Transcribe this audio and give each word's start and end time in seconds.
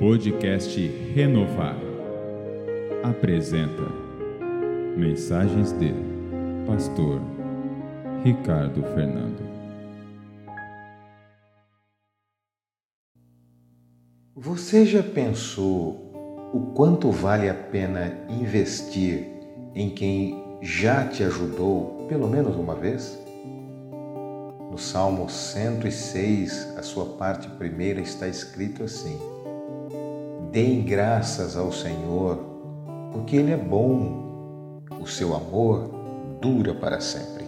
Podcast 0.00 0.80
Renovar 1.14 1.76
apresenta 3.02 3.82
Mensagens 4.96 5.72
de 5.72 5.92
Pastor 6.66 7.20
Ricardo 8.24 8.82
Fernando. 8.94 9.42
Você 14.34 14.86
já 14.86 15.02
pensou 15.02 16.50
o 16.54 16.72
quanto 16.74 17.10
vale 17.10 17.50
a 17.50 17.54
pena 17.54 18.12
investir 18.30 19.26
em 19.74 19.90
quem 19.90 20.42
já 20.62 21.06
te 21.06 21.22
ajudou 21.22 22.06
pelo 22.08 22.26
menos 22.26 22.56
uma 22.56 22.74
vez? 22.74 23.18
No 24.76 24.82
Salmo 24.82 25.30
106, 25.30 26.74
a 26.76 26.82
sua 26.82 27.06
parte 27.06 27.48
primeira 27.48 27.98
está 27.98 28.28
escrito 28.28 28.82
assim: 28.82 29.18
Deem 30.52 30.82
graças 30.82 31.56
ao 31.56 31.72
Senhor, 31.72 32.38
porque 33.10 33.36
Ele 33.36 33.52
é 33.52 33.56
bom, 33.56 34.82
o 35.00 35.06
seu 35.06 35.34
amor 35.34 35.88
dura 36.42 36.74
para 36.74 37.00
sempre. 37.00 37.46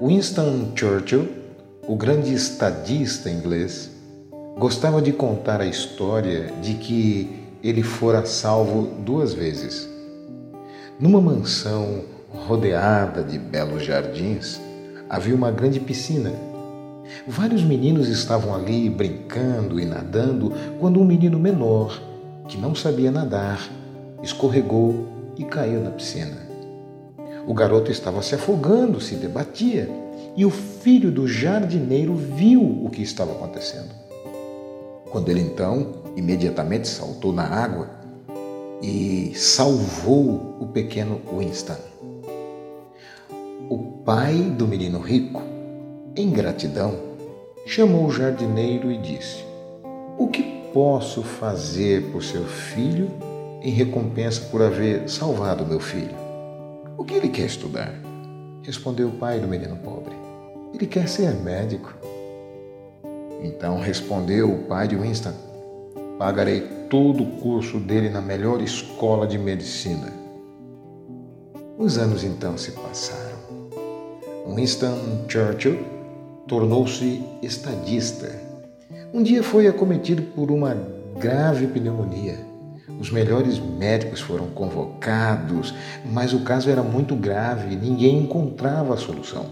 Winston 0.00 0.76
Churchill, 0.76 1.28
o 1.88 1.96
grande 1.96 2.32
estadista 2.32 3.28
inglês, 3.28 3.90
gostava 4.56 5.02
de 5.02 5.12
contar 5.12 5.60
a 5.60 5.66
história 5.66 6.52
de 6.62 6.74
que 6.74 7.44
ele 7.64 7.82
fora 7.82 8.24
salvo 8.24 8.82
duas 9.00 9.34
vezes. 9.34 9.88
Numa 11.00 11.20
mansão 11.20 12.04
rodeada 12.46 13.24
de 13.24 13.40
belos 13.40 13.82
jardins, 13.82 14.60
havia 15.12 15.34
uma 15.34 15.50
grande 15.50 15.78
piscina. 15.78 16.32
Vários 17.28 17.62
meninos 17.62 18.08
estavam 18.08 18.54
ali 18.54 18.88
brincando 18.88 19.78
e 19.78 19.84
nadando 19.84 20.50
quando 20.80 20.98
um 20.98 21.04
menino 21.04 21.38
menor, 21.38 22.00
que 22.48 22.56
não 22.56 22.74
sabia 22.74 23.10
nadar, 23.10 23.60
escorregou 24.22 25.06
e 25.36 25.44
caiu 25.44 25.82
na 25.82 25.90
piscina. 25.90 26.38
O 27.46 27.52
garoto 27.52 27.92
estava 27.92 28.22
se 28.22 28.34
afogando, 28.34 29.02
se 29.02 29.16
debatia, 29.16 29.86
e 30.34 30.46
o 30.46 30.50
filho 30.50 31.10
do 31.10 31.28
jardineiro 31.28 32.14
viu 32.14 32.62
o 32.62 32.88
que 32.88 33.02
estava 33.02 33.32
acontecendo. 33.32 33.94
Quando 35.10 35.28
ele 35.28 35.40
então 35.40 35.88
imediatamente 36.16 36.88
saltou 36.88 37.34
na 37.34 37.44
água 37.44 37.90
e 38.82 39.32
salvou 39.34 40.56
o 40.58 40.66
pequeno 40.68 41.20
Winston 41.36 41.92
o 43.68 43.78
pai 44.04 44.34
do 44.34 44.66
menino 44.66 44.98
rico, 44.98 45.42
em 46.16 46.30
gratidão, 46.30 46.94
chamou 47.66 48.06
o 48.06 48.12
jardineiro 48.12 48.90
e 48.90 48.98
disse: 48.98 49.44
O 50.18 50.28
que 50.28 50.42
posso 50.72 51.22
fazer 51.22 52.10
por 52.10 52.22
seu 52.22 52.44
filho 52.44 53.10
em 53.62 53.70
recompensa 53.70 54.40
por 54.50 54.62
haver 54.62 55.08
salvado 55.08 55.66
meu 55.66 55.80
filho? 55.80 56.14
O 56.96 57.04
que 57.04 57.14
ele 57.14 57.28
quer 57.28 57.46
estudar? 57.46 57.92
Respondeu 58.62 59.08
o 59.08 59.12
pai 59.12 59.40
do 59.40 59.48
menino 59.48 59.76
pobre. 59.76 60.14
Ele 60.74 60.86
quer 60.86 61.08
ser 61.08 61.34
médico. 61.34 61.94
Então 63.42 63.80
respondeu 63.80 64.50
o 64.52 64.58
pai 64.64 64.86
de 64.88 64.96
Winston: 64.96 65.32
Pagarei 66.18 66.60
todo 66.88 67.22
o 67.22 67.30
curso 67.40 67.78
dele 67.78 68.08
na 68.08 68.20
melhor 68.20 68.60
escola 68.60 69.26
de 69.26 69.38
medicina. 69.38 70.21
Os 71.78 71.96
anos 71.98 72.22
então 72.22 72.56
se 72.58 72.72
passaram. 72.72 73.38
Winston 74.54 75.24
Churchill 75.28 75.78
tornou-se 76.46 77.24
estadista. 77.42 78.30
Um 79.12 79.22
dia 79.22 79.42
foi 79.42 79.66
acometido 79.66 80.22
por 80.22 80.50
uma 80.50 80.76
grave 81.18 81.66
pneumonia. 81.66 82.38
Os 83.00 83.10
melhores 83.10 83.58
médicos 83.58 84.20
foram 84.20 84.46
convocados, 84.48 85.74
mas 86.04 86.32
o 86.32 86.40
caso 86.40 86.68
era 86.68 86.82
muito 86.82 87.16
grave 87.16 87.74
e 87.74 87.76
ninguém 87.76 88.18
encontrava 88.18 88.94
a 88.94 88.98
solução. 88.98 89.46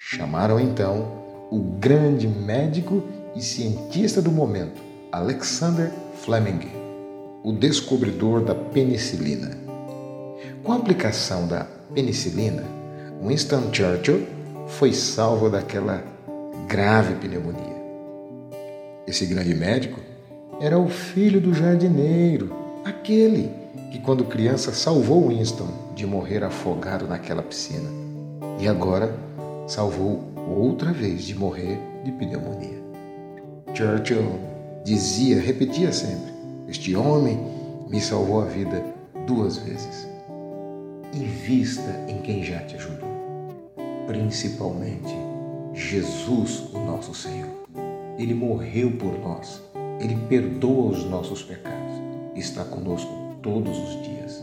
Chamaram 0.00 0.58
então 0.58 1.18
o 1.50 1.58
grande 1.58 2.26
médico 2.26 3.02
e 3.34 3.40
cientista 3.40 4.20
do 4.20 4.32
momento, 4.32 4.82
Alexander 5.12 5.90
Fleming, 6.16 6.68
o 7.42 7.52
descobridor 7.52 8.42
da 8.42 8.54
penicilina. 8.54 9.67
Com 10.62 10.72
a 10.72 10.76
aplicação 10.76 11.46
da 11.46 11.66
penicilina, 11.94 12.64
Winston 13.22 13.72
Churchill 13.72 14.26
foi 14.68 14.92
salvo 14.92 15.48
daquela 15.48 16.04
grave 16.68 17.14
pneumonia. 17.14 17.78
Esse 19.06 19.24
grande 19.26 19.54
médico 19.54 20.00
era 20.60 20.78
o 20.78 20.88
filho 20.88 21.40
do 21.40 21.54
jardineiro, 21.54 22.54
aquele 22.84 23.50
que, 23.90 23.98
quando 23.98 24.24
criança, 24.24 24.72
salvou 24.72 25.28
Winston 25.28 25.68
de 25.94 26.06
morrer 26.06 26.44
afogado 26.44 27.06
naquela 27.06 27.42
piscina 27.42 27.88
e 28.60 28.68
agora 28.68 29.14
salvou 29.66 30.22
outra 30.48 30.92
vez 30.92 31.22
de 31.22 31.34
morrer 31.34 31.78
de 32.04 32.12
pneumonia. 32.12 32.78
Churchill 33.74 34.38
dizia, 34.84 35.40
repetia 35.40 35.92
sempre: 35.92 36.32
Este 36.68 36.94
homem 36.94 37.38
me 37.88 38.00
salvou 38.00 38.42
a 38.42 38.44
vida 38.44 38.84
duas 39.26 39.58
vezes. 39.58 40.17
Invista 41.18 42.04
em 42.08 42.22
quem 42.22 42.42
já 42.42 42.60
te 42.60 42.76
ajudou 42.76 43.08
principalmente 44.08 45.14
Jesus, 45.74 46.70
o 46.72 46.78
nosso 46.78 47.14
Senhor. 47.14 47.50
Ele 48.18 48.32
morreu 48.32 48.92
por 48.92 49.16
nós, 49.18 49.62
ele 50.00 50.16
perdoa 50.28 50.90
os 50.90 51.04
nossos 51.04 51.42
pecados, 51.42 51.92
está 52.34 52.64
conosco 52.64 53.36
todos 53.42 53.78
os 53.78 54.02
dias. 54.02 54.42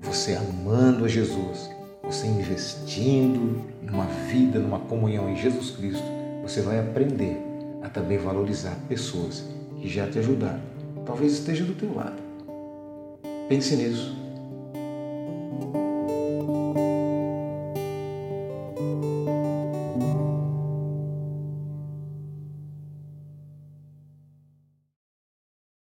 Você 0.00 0.34
amando 0.34 1.04
a 1.04 1.08
Jesus, 1.08 1.70
você 2.02 2.26
investindo 2.26 3.64
numa 3.80 4.06
vida, 4.28 4.58
numa 4.58 4.80
comunhão 4.80 5.30
em 5.30 5.36
Jesus 5.36 5.70
Cristo, 5.70 6.04
você 6.42 6.60
vai 6.60 6.80
aprender 6.80 7.40
a 7.82 7.88
também 7.88 8.18
valorizar 8.18 8.76
pessoas 8.88 9.44
que 9.80 9.88
já 9.88 10.08
te 10.08 10.18
ajudaram, 10.18 10.60
talvez 11.06 11.34
esteja 11.34 11.64
do 11.64 11.74
teu 11.74 11.94
lado. 11.94 12.20
Pense 13.48 13.76
nisso 13.76 14.27